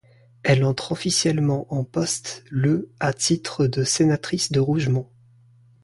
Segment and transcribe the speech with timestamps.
[0.41, 5.07] Elle entre officiellement en poste le à titre de sénatrice de Rougemont.